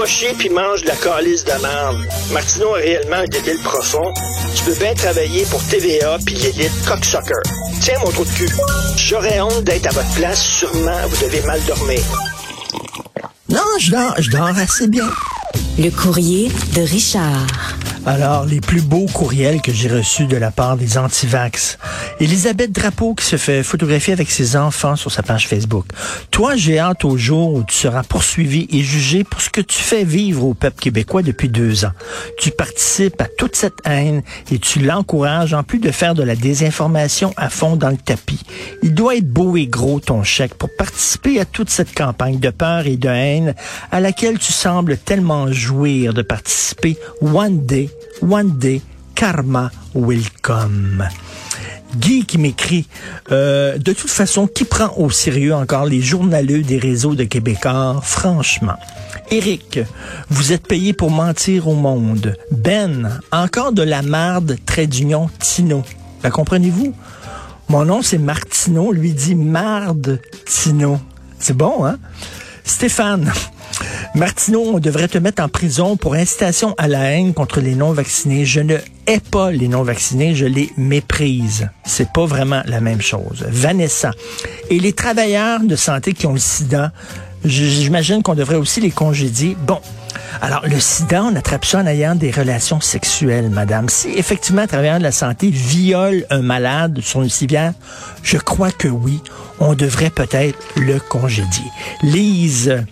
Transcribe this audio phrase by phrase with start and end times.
[0.00, 1.98] Va chier puis mange de la calice de merde.
[2.32, 4.14] Martineau a réellement un débile profond.
[4.56, 7.42] Tu peux bien travailler pour TVA puis l'élite cocksucker.
[7.82, 8.48] Tiens, mon trou de cul.
[8.96, 10.42] J'aurais honte d'être à votre place.
[10.42, 12.00] Sûrement, vous devez mal dormir.
[13.50, 15.10] Non, je dors, je dors assez bien.
[15.78, 17.69] Le courrier de Richard.
[18.06, 21.76] Alors, les plus beaux courriels que j'ai reçus de la part des antivax.
[22.18, 25.84] Elisabeth Drapeau qui se fait photographier avec ses enfants sur sa page Facebook.
[26.30, 29.78] Toi, j'ai hâte au jour où tu seras poursuivi et jugé pour ce que tu
[29.78, 31.92] fais vivre au peuple québécois depuis deux ans.
[32.38, 36.36] Tu participes à toute cette haine et tu l'encourages en plus de faire de la
[36.36, 38.40] désinformation à fond dans le tapis.
[38.82, 42.50] Il doit être beau et gros ton chèque pour participer à toute cette campagne de
[42.50, 43.54] peur et de haine
[43.92, 47.89] à laquelle tu sembles tellement jouir de participer one day
[48.22, 48.82] One day,
[49.14, 50.22] karma will.
[51.96, 52.86] Guy qui m'écrit,
[53.32, 58.00] euh, de toute façon, qui prend au sérieux encore les journaleux des réseaux de Québécois,
[58.02, 58.76] franchement.
[59.30, 59.80] Eric,
[60.28, 62.36] vous êtes payé pour mentir au monde.
[62.52, 65.82] Ben, encore de la marde, trait d'union, Tino.
[66.22, 66.94] La comprenez-vous?
[67.68, 71.00] Mon nom, c'est Martino, lui dit marde, Tino.
[71.38, 71.98] C'est bon, hein?
[72.64, 73.32] Stéphane,
[74.16, 78.44] Martineau, on devrait te mettre en prison pour incitation à la haine contre les non-vaccinés.
[78.44, 81.68] Je ne hais pas les non-vaccinés, je les méprise.
[81.84, 83.46] C'est pas vraiment la même chose.
[83.48, 84.10] Vanessa.
[84.68, 86.90] Et les travailleurs de santé qui ont le sida,
[87.44, 89.56] j'imagine qu'on devrait aussi les congédier.
[89.64, 89.78] Bon.
[90.42, 93.88] Alors, le sida, on attrape ça en ayant des relations sexuelles, madame.
[93.88, 97.74] Si effectivement un travailleur de la santé viole un malade sur une civière,
[98.24, 99.20] je crois que oui,
[99.60, 101.70] on devrait peut-être le congédier.
[102.02, 102.84] Lise,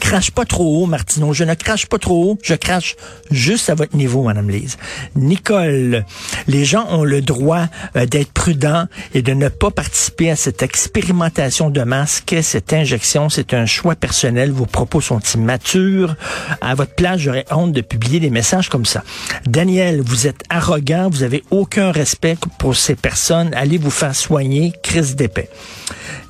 [0.00, 1.32] Crache pas trop haut, Martineau.
[1.32, 2.38] Je ne crache pas trop haut.
[2.42, 2.96] Je crache
[3.30, 4.76] juste à votre niveau, Madame Lise.
[5.14, 6.04] Nicole,
[6.48, 10.62] les gens ont le droit euh, d'être prudents et de ne pas participer à cette
[10.62, 12.34] expérimentation de masque.
[12.42, 14.50] Cette injection, c'est un choix personnel.
[14.50, 16.16] Vos propos sont immatures.
[16.60, 19.04] À votre place, j'aurais honte de publier des messages comme ça.
[19.46, 21.08] Daniel, vous êtes arrogant.
[21.10, 23.52] Vous avez aucun respect pour ces personnes.
[23.54, 24.72] Allez vous faire soigner.
[24.82, 25.48] Crise d'épée.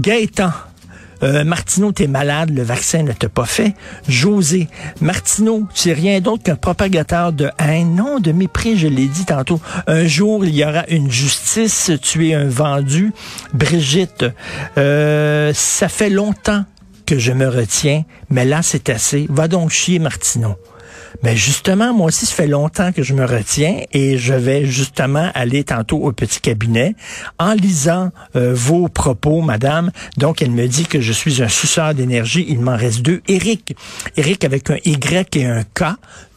[0.00, 0.52] Gaëtan,
[1.22, 3.74] euh, Martineau, t'es malade, le vaccin ne t'a pas fait.
[4.08, 4.68] José,
[5.00, 9.60] Martineau, c'est rien d'autre qu'un propagateur de haine, non, de mépris, je l'ai dit tantôt.
[9.86, 13.12] Un jour, il y aura une justice, tu es un vendu.
[13.54, 14.26] Brigitte,
[14.78, 16.64] euh, ça fait longtemps
[17.06, 19.26] que je me retiens, mais là, c'est assez.
[19.30, 20.56] Va donc chier, Martineau.
[21.22, 24.66] Mais ben, justement, moi aussi, ça fait longtemps que je me retiens et je vais
[24.66, 26.94] justement aller tantôt au petit cabinet
[27.38, 29.90] en lisant euh, vos propos, madame.
[30.16, 32.44] Donc, elle me dit que je suis un suceur d'énergie.
[32.48, 33.22] Il m'en reste deux.
[33.28, 33.76] Eric.
[34.16, 35.84] Eric avec un Y et un K.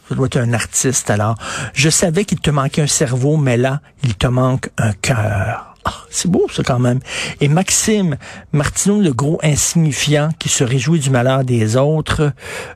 [0.08, 1.36] Ça doit être un artiste, alors.
[1.72, 5.69] Je savais qu'il te manquait un cerveau, mais là, il te manque un cœur.
[5.90, 7.00] Ah, c'est beau ça quand même.
[7.40, 8.16] Et Maxime
[8.52, 12.32] Martineau, le gros insignifiant qui se réjouit du malheur des autres,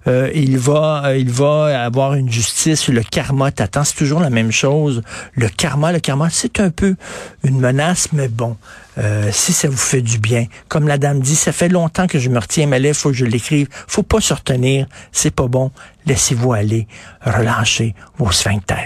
[0.08, 2.88] euh, il va, euh, il va avoir une justice.
[2.88, 3.84] Le karma t'attend.
[3.84, 5.02] C'est toujours la même chose.
[5.34, 6.96] Le karma, le karma, c'est un peu
[7.44, 8.56] une menace, mais bon,
[8.98, 12.18] euh, si ça vous fait du bien, comme la dame dit, ça fait longtemps que
[12.18, 13.68] je me retiens, mais là, faut que je l'écrive.
[13.86, 14.88] Faut pas se retenir.
[15.12, 15.70] C'est pas bon.
[16.06, 16.88] Laissez-vous aller.
[17.20, 18.82] Relâchez vos sphincters.